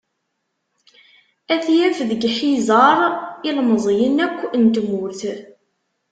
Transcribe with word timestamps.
Ad 1.53 1.61
t-yaf 1.65 1.97
deg 2.09 2.21
Ḥiẓer, 2.35 2.99
ilmeẓyen 3.49 4.15
akk 4.25 4.39
n 4.61 4.63
tmurt. 4.75 5.21